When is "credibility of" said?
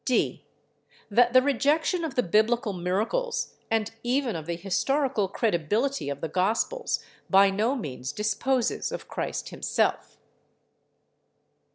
5.27-6.21